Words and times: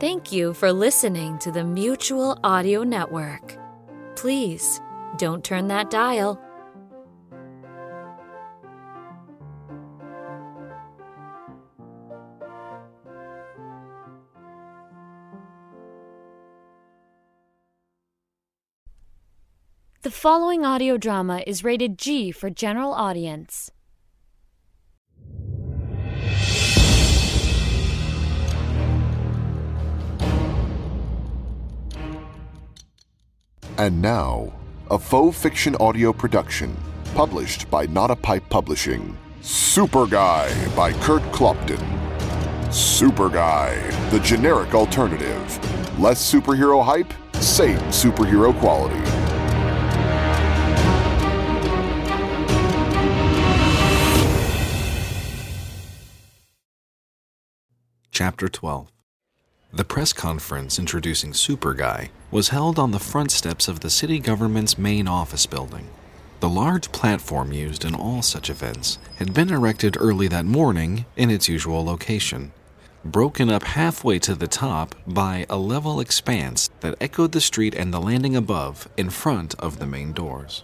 Thank 0.00 0.32
you 0.32 0.54
for 0.54 0.72
listening 0.72 1.38
to 1.38 1.52
the 1.52 1.62
Mutual 1.62 2.36
Audio 2.42 2.82
Network. 2.82 3.56
Please 4.16 4.80
don't 5.18 5.44
turn 5.44 5.68
that 5.68 5.88
dial. 5.88 6.40
The 20.02 20.10
following 20.10 20.64
audio 20.64 20.96
drama 20.96 21.44
is 21.46 21.62
rated 21.62 21.96
G 21.98 22.32
for 22.32 22.50
general 22.50 22.92
audience. 22.92 23.70
And 33.76 34.00
now, 34.00 34.52
a 34.88 34.96
faux 35.00 35.36
fiction 35.36 35.74
audio 35.80 36.12
production 36.12 36.76
published 37.16 37.68
by 37.72 37.86
Not 37.86 38.08
a 38.08 38.14
Pipe 38.14 38.48
Publishing. 38.48 39.18
Super 39.40 40.06
Guy 40.06 40.48
by 40.76 40.92
Kurt 40.92 41.22
Clopton. 41.32 41.82
Super 42.72 43.28
Guy, 43.28 43.74
the 44.10 44.20
generic 44.20 44.74
alternative. 44.74 45.98
Less 45.98 46.22
superhero 46.32 46.84
hype, 46.84 47.12
same 47.42 47.78
superhero 47.90 48.56
quality. 48.60 49.00
Chapter 58.12 58.48
12 58.48 58.92
The 59.76 59.84
press 59.84 60.12
conference 60.12 60.78
introducing 60.78 61.34
Super 61.34 61.74
Guy 61.74 62.10
was 62.30 62.50
held 62.50 62.78
on 62.78 62.92
the 62.92 63.00
front 63.00 63.32
steps 63.32 63.66
of 63.66 63.80
the 63.80 63.90
city 63.90 64.20
government's 64.20 64.78
main 64.78 65.08
office 65.08 65.46
building. 65.46 65.88
The 66.38 66.48
large 66.48 66.92
platform 66.92 67.52
used 67.52 67.84
in 67.84 67.92
all 67.92 68.22
such 68.22 68.48
events 68.48 68.98
had 69.16 69.34
been 69.34 69.50
erected 69.50 69.96
early 69.98 70.28
that 70.28 70.44
morning 70.44 71.06
in 71.16 71.28
its 71.28 71.48
usual 71.48 71.84
location, 71.84 72.52
broken 73.04 73.50
up 73.50 73.64
halfway 73.64 74.20
to 74.20 74.36
the 74.36 74.46
top 74.46 74.94
by 75.08 75.44
a 75.50 75.56
level 75.56 75.98
expanse 75.98 76.70
that 76.78 76.94
echoed 77.00 77.32
the 77.32 77.40
street 77.40 77.74
and 77.74 77.92
the 77.92 78.00
landing 78.00 78.36
above 78.36 78.88
in 78.96 79.10
front 79.10 79.56
of 79.58 79.80
the 79.80 79.86
main 79.86 80.12
doors. 80.12 80.62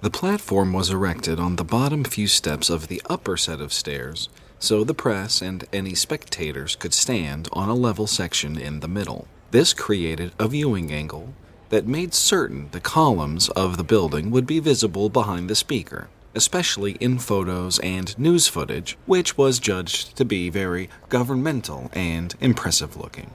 The 0.00 0.10
platform 0.10 0.72
was 0.72 0.90
erected 0.90 1.38
on 1.38 1.54
the 1.54 1.62
bottom 1.62 2.02
few 2.02 2.26
steps 2.26 2.68
of 2.68 2.88
the 2.88 3.00
upper 3.08 3.36
set 3.36 3.60
of 3.60 3.72
stairs, 3.72 4.28
so 4.64 4.82
the 4.82 4.94
press 4.94 5.42
and 5.42 5.66
any 5.72 5.94
spectators 5.94 6.74
could 6.74 6.94
stand 6.94 7.48
on 7.52 7.68
a 7.68 7.74
level 7.74 8.06
section 8.06 8.56
in 8.56 8.80
the 8.80 8.88
middle. 8.88 9.28
This 9.50 9.74
created 9.74 10.32
a 10.38 10.48
viewing 10.48 10.90
angle 10.90 11.34
that 11.68 11.86
made 11.86 12.14
certain 12.14 12.68
the 12.70 12.80
columns 12.80 13.50
of 13.50 13.76
the 13.76 13.84
building 13.84 14.30
would 14.30 14.46
be 14.46 14.60
visible 14.60 15.10
behind 15.10 15.50
the 15.50 15.54
speaker, 15.54 16.08
especially 16.34 16.92
in 16.92 17.18
photos 17.18 17.78
and 17.80 18.18
news 18.18 18.48
footage, 18.48 18.96
which 19.04 19.36
was 19.36 19.58
judged 19.58 20.16
to 20.16 20.24
be 20.24 20.48
very 20.48 20.88
governmental 21.10 21.90
and 21.92 22.34
impressive 22.40 22.96
looking. 22.96 23.34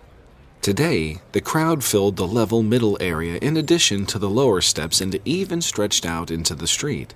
Today, 0.61 1.19
the 1.31 1.41
crowd 1.41 1.83
filled 1.83 2.17
the 2.17 2.27
level 2.27 2.63
middle 2.63 2.97
area 2.99 3.37
in 3.37 3.55
addition 3.55 4.05
to 4.07 4.19
the 4.19 4.29
lower 4.29 4.61
steps 4.61 4.99
and 4.99 5.19
even 5.25 5.61
stretched 5.61 6.05
out 6.05 6.31
into 6.31 6.55
the 6.55 6.67
street. 6.67 7.13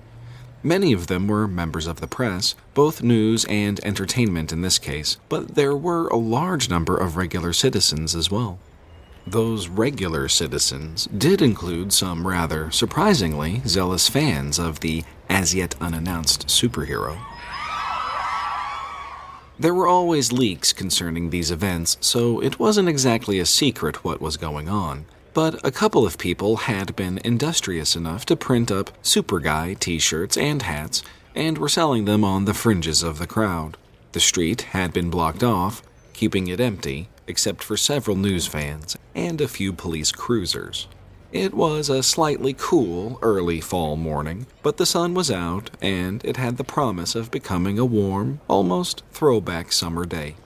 Many 0.66 0.94
of 0.94 1.08
them 1.08 1.28
were 1.28 1.46
members 1.46 1.86
of 1.86 2.00
the 2.00 2.06
press, 2.06 2.54
both 2.72 3.02
news 3.02 3.44
and 3.50 3.78
entertainment 3.84 4.50
in 4.50 4.62
this 4.62 4.78
case, 4.78 5.18
but 5.28 5.56
there 5.56 5.76
were 5.76 6.08
a 6.08 6.16
large 6.16 6.70
number 6.70 6.96
of 6.96 7.18
regular 7.18 7.52
citizens 7.52 8.14
as 8.14 8.30
well. 8.30 8.58
Those 9.26 9.68
regular 9.68 10.26
citizens 10.26 11.06
did 11.06 11.42
include 11.42 11.92
some 11.92 12.26
rather 12.26 12.70
surprisingly 12.70 13.60
zealous 13.66 14.08
fans 14.08 14.58
of 14.58 14.80
the 14.80 15.04
as 15.28 15.54
yet 15.54 15.74
unannounced 15.82 16.46
superhero. 16.46 17.18
There 19.58 19.74
were 19.74 19.86
always 19.86 20.32
leaks 20.32 20.72
concerning 20.72 21.28
these 21.28 21.50
events, 21.50 21.98
so 22.00 22.40
it 22.40 22.58
wasn't 22.58 22.88
exactly 22.88 23.38
a 23.38 23.44
secret 23.44 24.02
what 24.02 24.20
was 24.20 24.38
going 24.38 24.70
on. 24.70 25.04
But 25.34 25.58
a 25.66 25.72
couple 25.72 26.06
of 26.06 26.16
people 26.16 26.56
had 26.56 26.94
been 26.94 27.18
industrious 27.24 27.96
enough 27.96 28.24
to 28.26 28.36
print 28.36 28.70
up 28.70 28.92
Super 29.02 29.40
Guy 29.40 29.74
t 29.74 29.98
shirts 29.98 30.36
and 30.36 30.62
hats 30.62 31.02
and 31.34 31.58
were 31.58 31.68
selling 31.68 32.04
them 32.04 32.22
on 32.22 32.44
the 32.44 32.54
fringes 32.54 33.02
of 33.02 33.18
the 33.18 33.26
crowd. 33.26 33.76
The 34.12 34.20
street 34.20 34.62
had 34.70 34.92
been 34.92 35.10
blocked 35.10 35.42
off, 35.42 35.82
keeping 36.12 36.46
it 36.46 36.60
empty, 36.60 37.08
except 37.26 37.64
for 37.64 37.76
several 37.76 38.16
news 38.16 38.46
vans 38.46 38.96
and 39.12 39.40
a 39.40 39.48
few 39.48 39.72
police 39.72 40.12
cruisers. 40.12 40.86
It 41.32 41.52
was 41.52 41.88
a 41.88 42.04
slightly 42.04 42.54
cool 42.56 43.18
early 43.20 43.60
fall 43.60 43.96
morning, 43.96 44.46
but 44.62 44.76
the 44.76 44.86
sun 44.86 45.14
was 45.14 45.32
out 45.32 45.68
and 45.82 46.24
it 46.24 46.36
had 46.36 46.58
the 46.58 46.62
promise 46.62 47.16
of 47.16 47.32
becoming 47.32 47.76
a 47.76 47.84
warm, 47.84 48.38
almost 48.46 49.02
throwback 49.10 49.72
summer 49.72 50.04
day. 50.04 50.36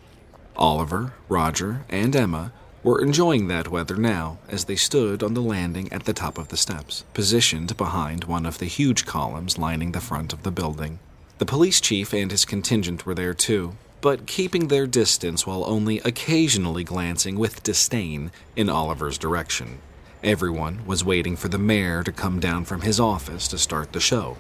Oliver, 0.57 1.13
Roger, 1.29 1.85
and 1.91 2.17
Emma 2.17 2.53
were 2.83 3.01
enjoying 3.01 3.49
that 3.49 3.69
weather 3.69 3.97
now 3.97 4.39
as 4.49 4.65
they 4.65 4.77
stood 4.77 5.23
on 5.23 5.35
the 5.35 5.43
landing 5.43 5.93
at 5.93 6.05
the 6.05 6.13
top 6.13 6.39
of 6.39 6.49
the 6.49 6.57
steps, 6.57 7.05
positioned 7.15 7.77
behind 7.77 8.25
one 8.25 8.47
of 8.47 8.59
the 8.59 8.67
huge 8.67 9.05
columns 9.05 9.59
lining 9.59 9.93
the 9.93 10.01
front 10.01 10.33
of 10.33 10.43
the 10.43 10.51
building. 10.51 10.99
The 11.39 11.47
police 11.47 11.81
chief 11.81 12.13
and 12.13 12.31
his 12.31 12.45
contingent 12.45 13.07
were 13.07 13.15
there 13.15 13.35
too, 13.35 13.77
but 14.01 14.27
keeping 14.27 14.69
their 14.69 14.87
distance 14.87 15.47
while 15.47 15.65
only 15.65 15.99
occasionally 16.01 16.85
glancing 16.85 17.39
with 17.39 17.63
disdain 17.63 18.31
in 18.57 18.69
Oliver's 18.69 19.19
direction. 19.19 19.79
Everyone 20.23 20.85
was 20.87 21.05
waiting 21.05 21.37
for 21.37 21.49
the 21.49 21.59
mayor 21.59 22.03
to 22.03 22.13
come 22.13 22.41
down 22.41 22.65
from 22.65 22.81
his 22.81 22.99
office 22.99 23.47
to 23.49 23.59
start 23.59 23.93
the 23.93 24.01
show. 24.01 24.37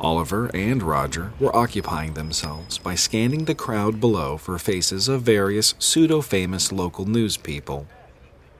Oliver 0.00 0.48
and 0.54 0.80
Roger 0.80 1.32
were 1.40 1.54
occupying 1.54 2.14
themselves 2.14 2.78
by 2.78 2.94
scanning 2.94 3.44
the 3.46 3.54
crowd 3.54 4.00
below 4.00 4.36
for 4.36 4.56
faces 4.58 5.08
of 5.08 5.22
various 5.22 5.74
pseudo 5.78 6.20
famous 6.20 6.70
local 6.70 7.04
news 7.04 7.36
people. 7.36 7.86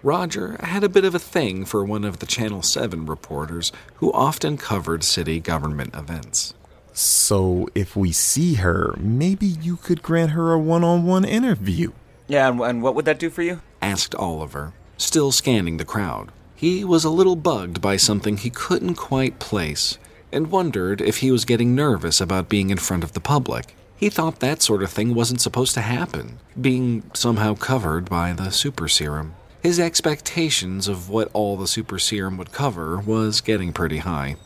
Roger 0.02 0.56
had 0.60 0.82
a 0.82 0.88
bit 0.88 1.04
of 1.04 1.14
a 1.14 1.20
thing 1.20 1.64
for 1.64 1.84
one 1.84 2.04
of 2.04 2.18
the 2.18 2.26
Channel 2.26 2.62
7 2.62 3.06
reporters 3.06 3.70
who 3.96 4.12
often 4.12 4.56
covered 4.56 5.04
city 5.04 5.38
government 5.38 5.94
events. 5.94 6.54
So, 6.92 7.68
if 7.74 7.94
we 7.94 8.10
see 8.10 8.54
her, 8.54 8.94
maybe 8.98 9.46
you 9.46 9.76
could 9.76 10.02
grant 10.02 10.32
her 10.32 10.52
a 10.52 10.58
one 10.58 10.82
on 10.82 11.04
one 11.04 11.24
interview. 11.24 11.92
Yeah, 12.26 12.48
and, 12.48 12.60
and 12.60 12.82
what 12.82 12.96
would 12.96 13.04
that 13.04 13.20
do 13.20 13.30
for 13.30 13.42
you? 13.42 13.60
asked 13.80 14.14
Oliver, 14.16 14.72
still 14.96 15.30
scanning 15.30 15.76
the 15.76 15.84
crowd. 15.84 16.32
He 16.56 16.82
was 16.84 17.04
a 17.04 17.10
little 17.10 17.36
bugged 17.36 17.80
by 17.80 17.96
something 17.96 18.36
he 18.36 18.50
couldn't 18.50 18.96
quite 18.96 19.38
place 19.38 19.98
and 20.32 20.50
wondered 20.50 21.00
if 21.00 21.18
he 21.18 21.30
was 21.30 21.44
getting 21.44 21.74
nervous 21.74 22.20
about 22.20 22.48
being 22.48 22.70
in 22.70 22.78
front 22.78 23.04
of 23.04 23.12
the 23.12 23.20
public. 23.20 23.74
He 23.96 24.08
thought 24.10 24.40
that 24.40 24.62
sort 24.62 24.82
of 24.82 24.90
thing 24.90 25.14
wasn't 25.14 25.40
supposed 25.40 25.74
to 25.74 25.80
happen, 25.80 26.38
being 26.60 27.02
somehow 27.14 27.54
covered 27.54 28.08
by 28.08 28.32
the 28.32 28.50
super 28.50 28.88
serum. 28.88 29.34
His 29.62 29.80
expectations 29.80 30.86
of 30.86 31.08
what 31.10 31.30
all 31.32 31.56
the 31.56 31.66
super 31.66 31.98
serum 31.98 32.36
would 32.36 32.52
cover 32.52 32.98
was 32.98 33.40
getting 33.40 33.72
pretty 33.72 33.98
high. 33.98 34.36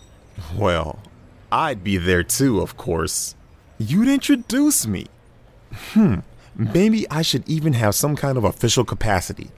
Well, 0.56 1.00
I'd 1.50 1.84
be 1.84 1.98
there 1.98 2.22
too, 2.22 2.60
of 2.60 2.78
course. 2.78 3.34
You'd 3.78 4.08
introduce 4.08 4.86
me. 4.86 5.06
Hmm, 5.92 6.20
maybe 6.56 7.08
I 7.10 7.20
should 7.20 7.46
even 7.46 7.74
have 7.74 7.94
some 7.94 8.16
kind 8.16 8.38
of 8.38 8.44
official 8.44 8.84
capacity. 8.84 9.50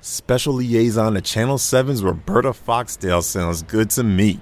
Special 0.00 0.54
liaison 0.54 1.14
to 1.14 1.20
Channel 1.20 1.58
7's 1.58 2.02
Roberta 2.02 2.50
Foxdale 2.50 3.22
sounds 3.22 3.62
good 3.62 3.90
to 3.90 4.04
me. 4.04 4.40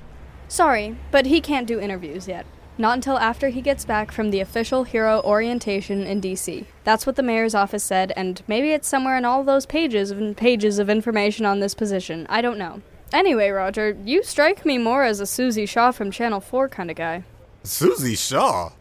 Sorry, 0.50 0.96
but 1.12 1.26
he 1.26 1.40
can't 1.40 1.68
do 1.68 1.78
interviews 1.78 2.26
yet. 2.26 2.44
Not 2.76 2.94
until 2.94 3.16
after 3.18 3.50
he 3.50 3.60
gets 3.60 3.84
back 3.84 4.10
from 4.10 4.30
the 4.30 4.40
official 4.40 4.82
hero 4.82 5.22
orientation 5.22 6.04
in 6.04 6.20
DC. 6.20 6.64
That's 6.82 7.06
what 7.06 7.14
the 7.14 7.22
mayor's 7.22 7.54
office 7.54 7.84
said, 7.84 8.12
and 8.16 8.42
maybe 8.48 8.72
it's 8.72 8.88
somewhere 8.88 9.16
in 9.16 9.24
all 9.24 9.44
those 9.44 9.64
pages 9.64 10.10
and 10.10 10.36
pages 10.36 10.80
of 10.80 10.90
information 10.90 11.46
on 11.46 11.60
this 11.60 11.72
position. 11.72 12.26
I 12.28 12.40
don't 12.40 12.58
know. 12.58 12.82
Anyway, 13.12 13.50
Roger, 13.50 13.96
you 14.04 14.24
strike 14.24 14.66
me 14.66 14.76
more 14.76 15.04
as 15.04 15.20
a 15.20 15.26
Susie 15.26 15.66
Shaw 15.66 15.92
from 15.92 16.10
Channel 16.10 16.40
4 16.40 16.68
kind 16.68 16.90
of 16.90 16.96
guy. 16.96 17.22
Susie 17.62 18.16
Shaw? 18.16 18.72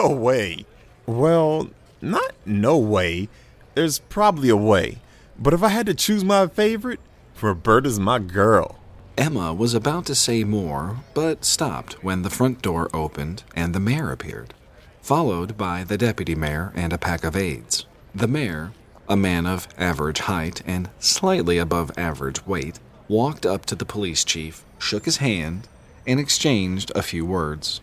No 0.00 0.08
way. 0.10 0.66
Well, 1.06 1.70
not 2.02 2.34
no 2.44 2.76
way. 2.78 3.28
There's 3.74 4.00
probably 4.00 4.48
a 4.48 4.56
way. 4.56 4.98
But 5.38 5.54
if 5.54 5.62
I 5.62 5.68
had 5.68 5.86
to 5.86 5.94
choose 5.94 6.24
my 6.24 6.48
favorite, 6.48 6.98
Roberta's 7.40 8.00
my 8.00 8.18
girl. 8.18 8.80
Emma 9.18 9.54
was 9.54 9.72
about 9.72 10.04
to 10.04 10.14
say 10.14 10.44
more, 10.44 10.98
but 11.14 11.42
stopped 11.42 12.04
when 12.04 12.20
the 12.20 12.28
front 12.28 12.60
door 12.60 12.90
opened 12.92 13.42
and 13.54 13.74
the 13.74 13.80
mayor 13.80 14.12
appeared, 14.12 14.52
followed 15.00 15.56
by 15.56 15.84
the 15.84 15.96
deputy 15.96 16.34
mayor 16.34 16.70
and 16.74 16.92
a 16.92 16.98
pack 16.98 17.24
of 17.24 17.34
aides. 17.34 17.86
The 18.14 18.28
mayor, 18.28 18.72
a 19.08 19.16
man 19.16 19.46
of 19.46 19.68
average 19.78 20.20
height 20.20 20.60
and 20.66 20.90
slightly 20.98 21.56
above 21.56 21.96
average 21.96 22.46
weight, 22.46 22.78
walked 23.08 23.46
up 23.46 23.64
to 23.66 23.74
the 23.74 23.86
police 23.86 24.22
chief, 24.22 24.64
shook 24.78 25.06
his 25.06 25.16
hand, 25.16 25.66
and 26.06 26.20
exchanged 26.20 26.92
a 26.94 27.02
few 27.02 27.24
words. 27.24 27.80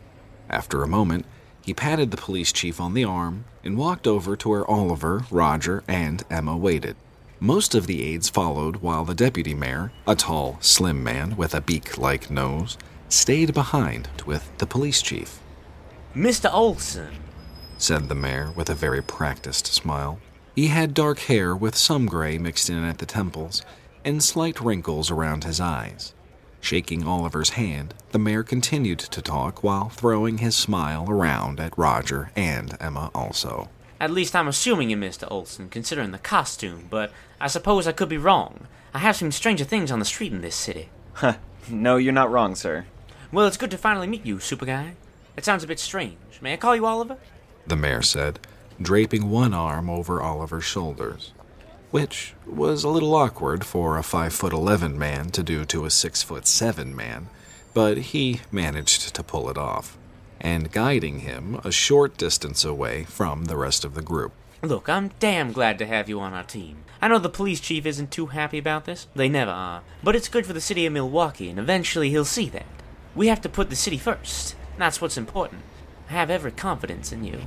After 0.52 0.84
a 0.84 0.88
moment, 0.88 1.26
he 1.64 1.74
patted 1.74 2.12
the 2.12 2.18
police 2.18 2.52
chief 2.52 2.80
on 2.80 2.94
the 2.94 3.06
arm 3.06 3.46
and 3.64 3.76
walked 3.76 4.06
over 4.06 4.36
to 4.36 4.50
where 4.50 4.70
Oliver, 4.70 5.26
Roger, 5.32 5.84
and 5.88 6.24
Emma 6.30 6.56
waited. 6.56 6.96
Most 7.44 7.76
of 7.76 7.88
the 7.88 8.02
aides 8.02 8.30
followed 8.30 8.78
while 8.78 9.04
the 9.04 9.14
deputy 9.14 9.54
mayor, 9.54 9.92
a 10.08 10.16
tall, 10.16 10.58
slim 10.62 11.04
man 11.04 11.36
with 11.36 11.54
a 11.54 11.60
beak 11.60 11.98
like 11.98 12.32
nose, 12.32 12.78
stayed 13.10 13.54
behind 13.54 14.08
with 14.26 14.50
the 14.60 14.66
police 14.66 15.02
chief. 15.02 15.42
Mr. 16.16 16.50
Olson, 16.54 17.12
said 17.78 18.08
the 18.08 18.16
mayor 18.16 18.54
with 18.56 18.70
a 18.70 18.74
very 18.74 19.02
practiced 19.02 19.68
smile. 19.68 20.20
He 20.56 20.68
had 20.68 20.94
dark 20.94 21.20
hair 21.20 21.54
with 21.54 21.76
some 21.76 22.06
gray 22.06 22.38
mixed 22.38 22.70
in 22.70 22.82
at 22.86 23.00
the 23.00 23.06
temples 23.06 23.62
and 24.06 24.24
slight 24.24 24.62
wrinkles 24.62 25.12
around 25.12 25.44
his 25.44 25.60
eyes. 25.60 26.14
Shaking 26.62 27.06
Oliver's 27.06 27.60
hand, 27.60 27.94
the 28.14 28.20
mayor 28.20 28.44
continued 28.44 29.00
to 29.00 29.22
talk 29.22 29.62
while 29.62 29.90
throwing 29.90 30.38
his 30.38 30.56
smile 30.56 31.08
around 31.10 31.60
at 31.60 31.78
Roger 31.78 32.32
and 32.38 32.78
Emma 32.80 33.12
also. 33.14 33.68
At 34.04 34.12
least 34.12 34.36
I'm 34.36 34.50
assuming 34.50 34.90
you, 34.90 34.98
Mr. 34.98 35.32
Olson, 35.32 35.70
considering 35.70 36.12
the 36.12 36.18
costume, 36.18 36.88
but 36.90 37.14
I 37.40 37.48
suppose 37.48 37.88
I 37.88 37.94
could 37.94 38.10
be 38.10 38.18
wrong. 38.18 38.68
I 38.94 39.00
have 39.00 39.16
seen 39.16 39.32
stranger 39.32 39.64
things 39.64 39.92
on 39.92 40.00
the 40.00 40.04
street 40.04 40.34
in 40.34 40.42
this 40.42 40.58
city. 40.58 40.90
Huh. 41.14 41.36
no, 41.70 41.96
you're 41.96 42.12
not 42.12 42.30
wrong, 42.30 42.54
sir. 42.54 42.86
Well, 43.32 43.48
it's 43.48 43.56
good 43.56 43.72
to 43.72 43.78
finally 43.78 44.08
meet 44.08 44.26
you, 44.26 44.42
super 44.42 44.66
guy. 44.66 44.96
It 45.38 45.46
sounds 45.46 45.64
a 45.64 45.68
bit 45.68 45.80
strange. 45.80 46.18
May 46.42 46.52
I 46.52 46.58
call 46.58 46.76
you 46.76 46.86
Oliver? 46.86 47.16
The 47.66 47.78
mayor 47.78 48.02
said, 48.02 48.40
draping 48.82 49.30
one 49.30 49.54
arm 49.54 49.90
over 49.90 50.22
Oliver's 50.22 50.66
shoulders, 50.66 51.32
which 51.92 52.34
was 52.46 52.84
a 52.84 52.90
little 52.90 53.16
awkward 53.16 53.66
for 53.66 53.98
a 53.98 54.04
five 54.04 54.34
foot 54.34 54.52
eleven 54.52 55.00
man 55.00 55.30
to 55.30 55.42
do 55.42 55.64
to 55.64 55.86
a 55.86 55.90
six 55.90 56.22
foot 56.22 56.46
seven 56.46 56.94
man, 56.94 57.30
but 57.74 57.98
he 58.12 58.42
managed 58.52 59.16
to 59.16 59.24
pull 59.24 59.50
it 59.50 59.58
off, 59.58 59.98
and 60.44 60.72
guiding 60.72 61.22
him 61.22 61.60
a 61.64 61.72
short 61.72 62.18
distance 62.18 62.64
away 62.64 63.06
from 63.06 63.46
the 63.46 63.58
rest 63.58 63.84
of 63.84 63.96
the 63.96 64.02
group. 64.02 64.34
Look, 64.62 64.88
I'm 64.88 65.12
damn 65.20 65.52
glad 65.52 65.80
to 65.80 65.86
have 65.86 66.08
you 66.08 66.20
on 66.20 66.34
our 66.34 66.44
team. 66.44 66.84
I 67.02 67.08
know 67.08 67.20
the 67.20 67.30
police 67.30 67.60
chief 67.60 67.86
isn't 67.86 68.12
too 68.12 68.28
happy 68.28 68.58
about 68.58 68.86
this. 68.86 69.08
They 69.16 69.28
never 69.28 69.52
are. 69.52 69.82
But 70.04 70.16
it's 70.16 70.30
good 70.30 70.46
for 70.46 70.54
the 70.54 70.62
city 70.62 70.86
of 70.86 70.94
Milwaukee, 70.94 71.50
and 71.50 71.60
eventually 71.60 72.10
he'll 72.10 72.24
see 72.24 72.50
that. 72.50 72.66
We 73.16 73.28
have 73.28 73.42
to 73.42 73.50
put 73.50 73.70
the 73.70 73.76
city 73.76 73.98
first. 73.98 74.56
That's 74.78 75.02
what's 75.02 75.18
important. 75.18 75.64
I 76.10 76.14
have 76.14 76.30
every 76.30 76.52
confidence 76.52 77.12
in 77.12 77.24
you. 77.24 77.42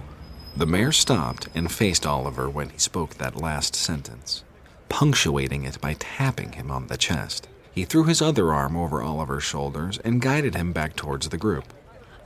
The 0.56 0.66
mayor 0.66 0.92
stopped 0.92 1.48
and 1.54 1.70
faced 1.70 2.06
Oliver 2.06 2.48
when 2.48 2.70
he 2.70 2.78
spoke 2.78 3.14
that 3.14 3.40
last 3.40 3.74
sentence, 3.74 4.42
punctuating 4.88 5.64
it 5.64 5.80
by 5.80 5.94
tapping 5.98 6.52
him 6.52 6.70
on 6.70 6.86
the 6.86 6.96
chest. 6.96 7.48
He 7.72 7.84
threw 7.84 8.04
his 8.04 8.22
other 8.22 8.54
arm 8.54 8.76
over 8.76 9.02
Oliver's 9.02 9.44
shoulders 9.44 9.98
and 9.98 10.22
guided 10.22 10.54
him 10.54 10.72
back 10.72 10.96
towards 10.96 11.28
the 11.28 11.36
group. 11.36 11.64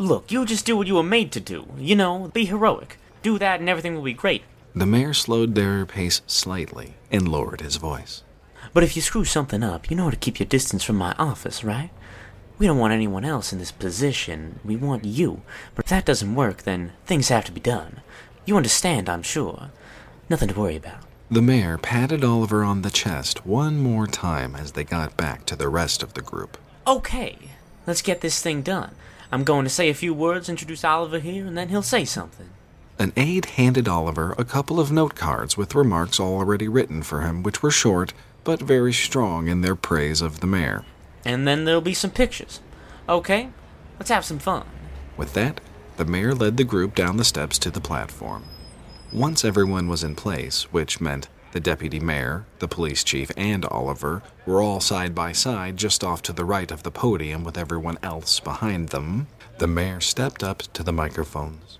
Look, 0.01 0.33
you 0.33 0.47
just 0.47 0.65
do 0.65 0.79
what 0.79 0.87
you 0.87 0.95
were 0.95 1.03
made 1.03 1.31
to 1.33 1.41
do. 1.41 1.67
You 1.77 1.95
know, 1.95 2.31
be 2.33 2.47
heroic. 2.47 2.97
Do 3.21 3.39
that 3.39 3.61
and 3.61 3.69
everything 3.69 3.95
will 3.95 4.03
be 4.03 4.15
great. 4.15 4.43
The 4.75 4.87
mayor 4.87 5.13
slowed 5.13 5.55
their 5.55 5.85
pace 5.85 6.23
slightly 6.27 6.95
and 7.11 7.29
lowered 7.29 7.61
his 7.61 7.77
voice. 7.77 8.23
But 8.73 8.83
if 8.83 8.97
you 8.97 9.03
screw 9.03 9.27
something 9.27 9.63
up, 9.63 9.91
you 9.91 9.97
know 9.99 10.05
how 10.05 10.11
to 10.11 10.17
keep 10.17 10.41
your 10.41 10.47
distance 10.47 10.83
from 10.83 10.97
my 10.97 11.15
office, 11.19 11.63
right? 11.63 11.91
We 12.59 12.67
don't 12.67 12.79
want 12.79 12.95
anyone 12.95 13.27
else 13.27 13.53
in 13.53 13.59
this 13.59 13.73
position. 13.73 14.59
We 14.65 14.75
want 14.75 15.05
you. 15.05 15.43
But 15.75 15.85
if 15.85 15.91
that 15.91 16.07
doesn't 16.07 16.35
work, 16.35 16.63
then 16.63 16.93
things 17.05 17.29
have 17.29 17.45
to 17.45 17.53
be 17.53 17.61
done. 17.61 18.01
You 18.47 18.57
understand, 18.57 19.07
I'm 19.11 19.23
sure. 19.23 19.69
Nothing 20.31 20.49
to 20.49 20.59
worry 20.59 20.77
about. 20.77 21.03
The 21.31 21.43
mayor 21.43 21.77
patted 21.77 22.25
Oliver 22.25 22.65
on 22.65 22.81
the 22.81 22.91
chest 22.91 23.45
one 23.45 23.77
more 23.77 24.07
time 24.07 24.57
as 24.57 24.73
they 24.73 24.83
got 24.83 25.19
back 25.19 25.45
to 25.45 25.57
the 25.57 25.69
rest 25.69 26.03
of 26.03 26.15
the 26.15 26.23
group. 26.23 26.57
Okay, 26.87 27.37
let's 27.87 28.01
get 28.01 28.23
this 28.23 28.41
thing 28.41 28.63
done. 28.63 28.95
I'm 29.33 29.45
going 29.45 29.65
to 29.65 29.71
say 29.71 29.89
a 29.89 29.95
few 29.95 30.13
words, 30.13 30.49
introduce 30.49 30.85
Oliver 30.85 31.21
here, 31.21 31.47
and 31.47 31.57
then 31.57 31.69
he'll 31.69 31.83
say 31.83 32.05
something. 32.05 32.51
An 32.99 33.13
aide 33.17 33.47
handed 33.47 33.89
Oliver 33.89 34.35
a 34.37 34.45
couple 34.45 34.81
of 34.81 34.91
note 34.91 35.15
cards 35.15 35.57
with 35.57 35.75
remarks 35.75 36.21
already 36.21 36.69
written 36.69 37.03
for 37.03 37.23
him, 37.23 37.43
which 37.43 37.63
were 37.63 37.71
short 37.71 38.13
but 38.45 38.61
very 38.61 38.93
strong 38.93 39.49
in 39.49 39.61
their 39.61 39.77
praise 39.77 40.21
of 40.21 40.41
the 40.41 40.47
mayor. 40.47 40.85
And 41.25 41.47
then 41.47 41.65
there'll 41.65 41.81
be 41.81 41.95
some 41.95 42.11
pictures. 42.11 42.61
Okay, 43.09 43.51
let's 43.99 44.11
have 44.11 44.25
some 44.25 44.39
fun. 44.39 44.67
With 45.17 45.35
that, 45.35 45.61
the 45.97 46.05
mayor 46.05 46.35
led 46.35 46.57
the 46.57 46.65
group 46.65 46.95
down 46.95 47.17
the 47.17 47.25
steps 47.25 47.59
to 47.61 47.71
the 47.71 47.81
platform. 47.81 48.45
Once 49.13 49.45
everyone 49.45 49.89
was 49.89 50.03
in 50.05 50.15
place, 50.15 50.65
which 50.73 51.01
meant 51.01 51.29
the 51.53 51.61
deputy 51.61 52.01
mayor, 52.01 52.47
the 52.59 52.69
police 52.69 53.03
chief, 53.03 53.31
and 53.37 53.65
Oliver 53.67 54.23
were 54.47 54.63
all 54.63 54.81
side 54.81 55.15
by 55.15 55.33
side 55.33 55.77
just 55.77 56.05
off 56.05 56.23
to 56.23 56.33
the 56.33 56.45
right 56.45 56.71
of 56.71 56.83
the 56.83 56.91
podium 56.91 57.45
with 57.45 57.59
everyone 57.59 57.99
else 58.03 58.41
behind 58.41 58.91
them, 58.91 59.27
the 59.59 59.67
mayor 59.67 60.01
stepped 60.01 60.43
up 60.43 60.63
to 60.73 60.83
the 60.83 60.93
microphones. 60.93 61.79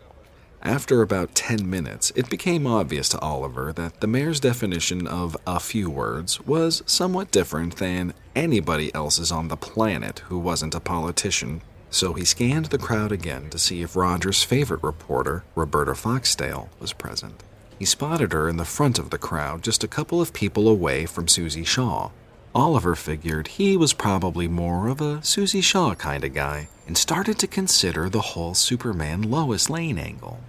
After 0.63 1.01
about 1.01 1.35
10 1.35 1.71
minutes, 1.71 2.13
it 2.15 2.29
became 2.29 2.67
obvious 2.67 3.09
to 3.11 3.19
Oliver 3.21 3.73
that 3.73 4.01
the 4.01 4.07
mayor's 4.07 4.41
definition 4.41 5.07
of 5.07 5.35
a 5.47 5.59
few 5.59 5.89
words 5.89 6.39
was 6.43 6.83
somewhat 6.85 7.31
different 7.31 7.77
than 7.77 8.13
anybody 8.37 8.95
else's 8.95 9.33
on 9.33 9.49
the 9.49 9.57
planet 9.57 10.19
who 10.29 10.39
wasn't 10.39 10.75
a 10.75 10.81
politician. 10.81 11.63
So 11.89 12.13
he 12.13 12.27
scanned 12.27 12.67
the 12.67 12.79
crowd 12.79 13.11
again 13.11 13.49
to 13.51 13.59
see 13.59 13.81
if 13.81 13.97
Roger's 13.97 14.43
favorite 14.43 14.83
reporter, 14.83 15.45
Roberta 15.55 15.93
Foxdale, 15.93 16.69
was 16.79 16.93
present. 16.93 17.43
He 17.81 17.87
spotted 17.87 18.35
her 18.35 18.47
in 18.47 18.59
the 18.59 18.67
front 18.67 18.99
of 18.99 19.09
the 19.09 19.17
crowd, 19.17 19.63
just 19.63 19.83
a 19.83 19.89
couple 19.89 20.21
of 20.21 20.35
people 20.35 20.69
away 20.69 21.07
from 21.07 21.27
Susie 21.27 21.65
Shaw. 21.65 22.11
Oliver 22.55 22.95
figured 22.95 23.49
he 23.49 23.75
was 23.75 23.95
probably 23.95 24.47
more 24.49 24.89
of 24.89 25.01
a 25.01 25.25
Susie 25.25 25.63
Shaw 25.63 25.95
kind 25.95 26.23
of 26.23 26.35
guy 26.35 26.69
and 26.87 26.99
started 26.99 27.39
to 27.39 27.47
consider 27.47 28.11
the 28.11 28.21
whole 28.21 28.53
Superman 28.53 29.23
Lois 29.23 29.71
Lane 29.71 29.97
angle. 29.97 30.41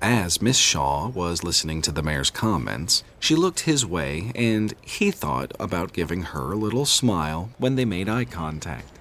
As 0.00 0.40
Miss 0.40 0.58
Shaw 0.58 1.08
was 1.08 1.42
listening 1.42 1.82
to 1.82 1.90
the 1.90 2.04
mayor's 2.04 2.30
comments, 2.30 3.02
she 3.18 3.34
looked 3.34 3.60
his 3.60 3.84
way 3.84 4.30
and 4.36 4.72
he 4.80 5.10
thought 5.10 5.50
about 5.58 5.92
giving 5.92 6.22
her 6.22 6.52
a 6.52 6.56
little 6.56 6.86
smile 6.86 7.50
when 7.58 7.74
they 7.74 7.84
made 7.84 8.08
eye 8.08 8.26
contact. 8.26 8.92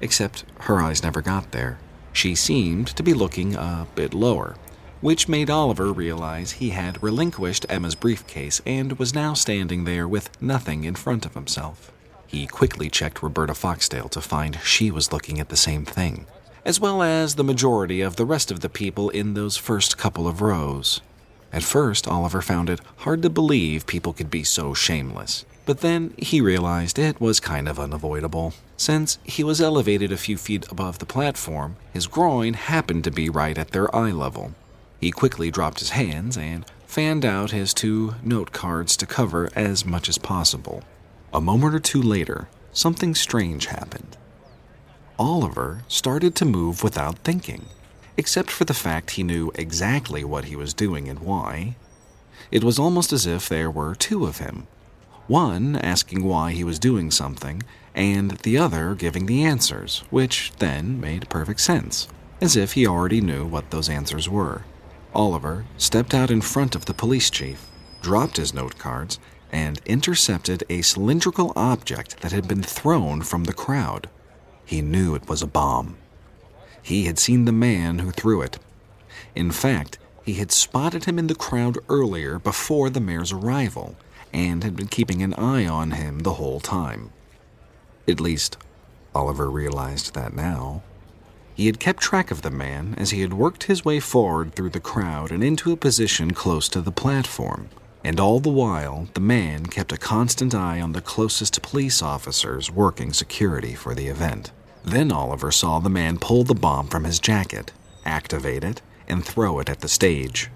Except 0.00 0.44
her 0.60 0.80
eyes 0.80 1.02
never 1.02 1.22
got 1.22 1.50
there. 1.50 1.80
She 2.12 2.36
seemed 2.36 2.86
to 2.86 3.02
be 3.02 3.14
looking 3.14 3.56
a 3.56 3.88
bit 3.96 4.14
lower, 4.14 4.54
which 5.00 5.28
made 5.28 5.50
Oliver 5.50 5.92
realize 5.92 6.52
he 6.52 6.70
had 6.70 7.02
relinquished 7.02 7.66
Emma's 7.68 7.94
briefcase 7.94 8.60
and 8.66 8.98
was 8.98 9.14
now 9.14 9.34
standing 9.34 9.84
there 9.84 10.08
with 10.08 10.30
nothing 10.40 10.84
in 10.84 10.94
front 10.94 11.26
of 11.26 11.34
himself. 11.34 11.92
He 12.26 12.46
quickly 12.46 12.90
checked 12.90 13.22
Roberta 13.22 13.54
Foxdale 13.54 14.10
to 14.10 14.20
find 14.20 14.58
she 14.62 14.90
was 14.90 15.12
looking 15.12 15.38
at 15.40 15.48
the 15.48 15.56
same 15.56 15.84
thing 15.84 16.26
as 16.66 16.80
well 16.80 17.00
as 17.00 17.36
the 17.36 17.44
majority 17.44 18.00
of 18.00 18.16
the 18.16 18.24
rest 18.24 18.50
of 18.50 18.58
the 18.58 18.68
people 18.68 19.08
in 19.10 19.34
those 19.34 19.56
first 19.56 19.96
couple 19.96 20.26
of 20.26 20.40
rows. 20.40 21.00
At 21.52 21.62
first, 21.62 22.08
Oliver 22.08 22.42
found 22.42 22.68
it 22.68 22.80
hard 22.98 23.22
to 23.22 23.30
believe 23.30 23.86
people 23.86 24.12
could 24.12 24.30
be 24.30 24.42
so 24.42 24.74
shameless, 24.74 25.44
but 25.64 25.80
then 25.80 26.12
he 26.18 26.40
realized 26.40 26.98
it 26.98 27.20
was 27.20 27.38
kind 27.38 27.68
of 27.68 27.78
unavoidable. 27.78 28.52
Since 28.76 29.18
he 29.22 29.44
was 29.44 29.60
elevated 29.60 30.10
a 30.10 30.16
few 30.16 30.36
feet 30.36 30.66
above 30.68 30.98
the 30.98 31.06
platform, 31.06 31.76
his 31.92 32.08
groin 32.08 32.54
happened 32.54 33.04
to 33.04 33.12
be 33.12 33.30
right 33.30 33.56
at 33.56 33.70
their 33.70 33.94
eye 33.94 34.10
level. 34.10 34.52
He 35.06 35.12
quickly 35.12 35.52
dropped 35.52 35.78
his 35.78 35.90
hands 35.90 36.36
and 36.36 36.66
fanned 36.84 37.24
out 37.24 37.52
his 37.52 37.72
two 37.72 38.16
note 38.24 38.50
cards 38.50 38.96
to 38.96 39.06
cover 39.06 39.48
as 39.54 39.84
much 39.86 40.08
as 40.08 40.18
possible. 40.18 40.82
A 41.32 41.40
moment 41.40 41.76
or 41.76 41.78
two 41.78 42.02
later, 42.02 42.48
something 42.72 43.14
strange 43.14 43.66
happened. 43.66 44.16
Oliver 45.16 45.84
started 45.86 46.34
to 46.34 46.44
move 46.44 46.82
without 46.82 47.20
thinking, 47.20 47.66
except 48.16 48.50
for 48.50 48.64
the 48.64 48.74
fact 48.74 49.12
he 49.12 49.22
knew 49.22 49.52
exactly 49.54 50.24
what 50.24 50.46
he 50.46 50.56
was 50.56 50.74
doing 50.74 51.08
and 51.08 51.20
why. 51.20 51.76
It 52.50 52.64
was 52.64 52.76
almost 52.76 53.12
as 53.12 53.26
if 53.26 53.48
there 53.48 53.70
were 53.70 53.94
two 53.94 54.26
of 54.26 54.38
him 54.38 54.66
one 55.28 55.76
asking 55.76 56.24
why 56.24 56.50
he 56.50 56.64
was 56.64 56.80
doing 56.80 57.12
something, 57.12 57.62
and 57.94 58.32
the 58.38 58.58
other 58.58 58.96
giving 58.96 59.26
the 59.26 59.44
answers, 59.44 60.02
which 60.10 60.50
then 60.58 61.00
made 61.00 61.28
perfect 61.28 61.60
sense, 61.60 62.08
as 62.40 62.56
if 62.56 62.72
he 62.72 62.88
already 62.88 63.20
knew 63.20 63.46
what 63.46 63.70
those 63.70 63.88
answers 63.88 64.28
were. 64.28 64.64
Oliver 65.16 65.64
stepped 65.78 66.12
out 66.12 66.30
in 66.30 66.42
front 66.42 66.74
of 66.74 66.84
the 66.84 66.92
police 66.92 67.30
chief, 67.30 67.66
dropped 68.02 68.36
his 68.36 68.52
note 68.52 68.76
cards, 68.76 69.18
and 69.50 69.80
intercepted 69.86 70.62
a 70.68 70.82
cylindrical 70.82 71.54
object 71.56 72.20
that 72.20 72.32
had 72.32 72.46
been 72.46 72.62
thrown 72.62 73.22
from 73.22 73.44
the 73.44 73.54
crowd. 73.54 74.10
He 74.66 74.82
knew 74.82 75.14
it 75.14 75.26
was 75.26 75.40
a 75.40 75.46
bomb. 75.46 75.96
He 76.82 77.06
had 77.06 77.18
seen 77.18 77.46
the 77.46 77.52
man 77.52 78.00
who 78.00 78.10
threw 78.10 78.42
it. 78.42 78.58
In 79.34 79.50
fact, 79.50 79.98
He 80.26 80.34
had 80.34 80.50
spotted 80.50 81.04
him 81.04 81.20
in 81.20 81.28
the 81.28 81.36
crowd 81.36 81.78
earlier 81.88 82.40
before 82.40 82.90
the 82.90 83.00
mayor's 83.00 83.30
arrival 83.30 83.94
and 84.32 84.64
had 84.64 84.74
been 84.74 84.88
keeping 84.88 85.22
an 85.22 85.34
eye 85.34 85.66
on 85.66 85.92
him 85.92 86.18
the 86.18 86.34
whole 86.34 86.58
time. 86.58 87.12
At 88.08 88.20
least, 88.20 88.58
Oliver 89.14 89.48
realized 89.48 90.14
that 90.14 90.34
now. 90.34 90.82
He 91.56 91.64
had 91.64 91.80
kept 91.80 92.02
track 92.02 92.30
of 92.30 92.42
the 92.42 92.50
man 92.50 92.94
as 92.98 93.12
he 93.12 93.22
had 93.22 93.32
worked 93.32 93.64
his 93.64 93.82
way 93.82 93.98
forward 93.98 94.54
through 94.54 94.68
the 94.68 94.78
crowd 94.78 95.32
and 95.32 95.42
into 95.42 95.72
a 95.72 95.76
position 95.76 96.34
close 96.34 96.68
to 96.68 96.82
the 96.82 96.92
platform. 96.92 97.70
And 98.04 98.20
all 98.20 98.40
the 98.40 98.50
while, 98.50 99.08
the 99.14 99.22
man 99.22 99.64
kept 99.64 99.90
a 99.90 99.96
constant 99.96 100.54
eye 100.54 100.82
on 100.82 100.92
the 100.92 101.00
closest 101.00 101.62
police 101.62 102.02
officers 102.02 102.70
working 102.70 103.14
security 103.14 103.74
for 103.74 103.94
the 103.94 104.08
event. 104.08 104.52
Then 104.84 105.10
Oliver 105.10 105.50
saw 105.50 105.78
the 105.78 105.88
man 105.88 106.18
pull 106.18 106.44
the 106.44 106.54
bomb 106.54 106.88
from 106.88 107.04
his 107.04 107.18
jacket, 107.18 107.72
activate 108.04 108.62
it, 108.62 108.82
and 109.08 109.24
throw 109.24 109.58
it 109.58 109.70
at 109.70 109.80
the 109.80 109.88
stage. 109.88 110.50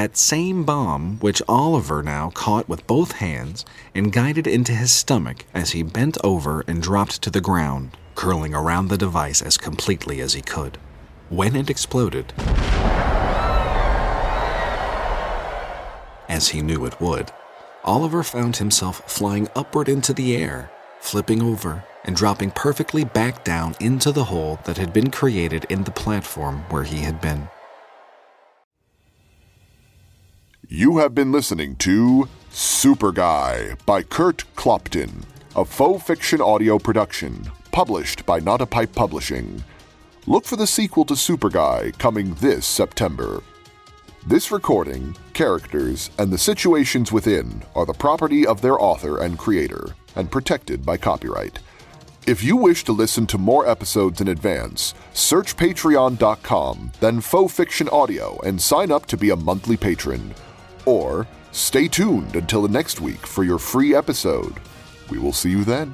That 0.00 0.16
same 0.16 0.64
bomb, 0.64 1.18
which 1.18 1.42
Oliver 1.46 2.02
now 2.02 2.30
caught 2.30 2.66
with 2.70 2.86
both 2.86 3.12
hands 3.12 3.66
and 3.94 4.10
guided 4.10 4.46
into 4.46 4.72
his 4.72 4.90
stomach 4.90 5.44
as 5.52 5.72
he 5.72 5.82
bent 5.82 6.16
over 6.24 6.64
and 6.66 6.82
dropped 6.82 7.20
to 7.20 7.28
the 7.28 7.42
ground, 7.42 7.98
curling 8.14 8.54
around 8.54 8.88
the 8.88 8.96
device 8.96 9.42
as 9.42 9.58
completely 9.58 10.22
as 10.22 10.32
he 10.32 10.40
could. 10.40 10.78
When 11.28 11.54
it 11.54 11.68
exploded, 11.68 12.32
as 16.30 16.48
he 16.48 16.62
knew 16.62 16.86
it 16.86 16.98
would, 16.98 17.30
Oliver 17.84 18.22
found 18.22 18.56
himself 18.56 19.02
flying 19.06 19.48
upward 19.54 19.90
into 19.90 20.14
the 20.14 20.34
air, 20.34 20.70
flipping 21.00 21.42
over 21.42 21.84
and 22.06 22.16
dropping 22.16 22.52
perfectly 22.52 23.04
back 23.04 23.44
down 23.44 23.74
into 23.80 24.12
the 24.12 24.24
hole 24.24 24.60
that 24.64 24.78
had 24.78 24.94
been 24.94 25.10
created 25.10 25.66
in 25.68 25.84
the 25.84 25.90
platform 25.90 26.64
where 26.70 26.84
he 26.84 27.00
had 27.00 27.20
been. 27.20 27.50
You 30.72 30.98
have 30.98 31.16
been 31.16 31.32
listening 31.32 31.74
to 31.78 32.28
Super 32.52 33.10
Guy 33.10 33.74
by 33.86 34.04
Kurt 34.04 34.44
Clopton, 34.54 35.24
a 35.56 35.64
faux 35.64 36.00
fiction 36.04 36.40
audio 36.40 36.78
production 36.78 37.50
published 37.72 38.24
by 38.24 38.38
Not 38.38 38.60
a 38.60 38.66
Pipe 38.66 38.94
Publishing. 38.94 39.64
Look 40.28 40.44
for 40.44 40.54
the 40.54 40.68
sequel 40.68 41.04
to 41.06 41.16
Super 41.16 41.48
Guy 41.48 41.90
coming 41.98 42.34
this 42.34 42.66
September. 42.66 43.42
This 44.28 44.52
recording, 44.52 45.16
characters, 45.32 46.10
and 46.18 46.32
the 46.32 46.38
situations 46.38 47.10
within 47.10 47.64
are 47.74 47.84
the 47.84 47.92
property 47.92 48.46
of 48.46 48.60
their 48.60 48.80
author 48.80 49.18
and 49.18 49.36
creator 49.36 49.96
and 50.14 50.30
protected 50.30 50.86
by 50.86 50.96
copyright. 50.96 51.58
If 52.28 52.44
you 52.44 52.56
wish 52.56 52.84
to 52.84 52.92
listen 52.92 53.26
to 53.26 53.38
more 53.38 53.68
episodes 53.68 54.20
in 54.20 54.28
advance, 54.28 54.94
search 55.14 55.56
patreon.com, 55.56 56.92
then 57.00 57.20
Faux 57.20 57.52
Fiction 57.52 57.88
Audio, 57.88 58.38
and 58.44 58.62
sign 58.62 58.92
up 58.92 59.06
to 59.06 59.16
be 59.16 59.30
a 59.30 59.36
monthly 59.36 59.76
patron. 59.76 60.32
Or 60.84 61.26
stay 61.52 61.88
tuned 61.88 62.36
until 62.36 62.62
the 62.62 62.68
next 62.68 63.00
week 63.00 63.26
for 63.26 63.44
your 63.44 63.58
free 63.58 63.94
episode. 63.94 64.54
We 65.10 65.18
will 65.18 65.32
see 65.32 65.50
you 65.50 65.64
then. 65.64 65.92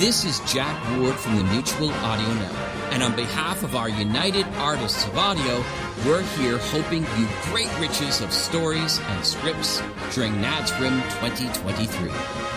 This 0.00 0.24
is 0.24 0.40
Jack 0.50 0.98
Ward 0.98 1.14
from 1.14 1.36
the 1.36 1.44
Mutual 1.44 1.90
Audio 1.90 2.32
Network. 2.32 2.70
And 2.90 3.02
on 3.02 3.14
behalf 3.14 3.62
of 3.62 3.76
our 3.76 3.90
United 3.90 4.46
Artists 4.54 5.06
of 5.06 5.18
Audio, 5.18 5.62
we're 6.06 6.22
here 6.38 6.56
hoping 6.56 7.02
you 7.18 7.28
great 7.52 7.68
riches 7.78 8.22
of 8.22 8.32
stories 8.32 8.98
and 8.98 9.26
scripts 9.26 9.82
during 10.14 10.32
NADSRIM 10.36 11.02
2023. 11.20 12.49